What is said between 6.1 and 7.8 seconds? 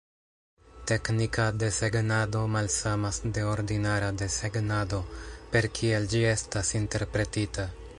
ĝi estas interpretita.